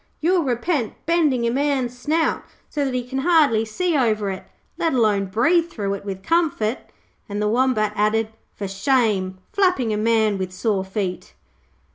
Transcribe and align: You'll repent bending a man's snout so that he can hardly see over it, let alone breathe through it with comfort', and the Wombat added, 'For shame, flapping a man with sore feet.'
You'll 0.19 0.41
repent 0.41 0.93
bending 1.05 1.45
a 1.45 1.51
man's 1.51 1.95
snout 1.95 2.43
so 2.71 2.83
that 2.83 2.95
he 2.95 3.03
can 3.07 3.19
hardly 3.19 3.63
see 3.65 3.95
over 3.95 4.31
it, 4.31 4.47
let 4.75 4.93
alone 4.95 5.25
breathe 5.27 5.69
through 5.69 5.93
it 5.93 6.03
with 6.03 6.23
comfort', 6.23 6.89
and 7.29 7.39
the 7.39 7.47
Wombat 7.47 7.93
added, 7.95 8.29
'For 8.55 8.67
shame, 8.67 9.37
flapping 9.53 9.93
a 9.93 9.97
man 9.97 10.39
with 10.39 10.51
sore 10.51 10.83
feet.' 10.83 11.35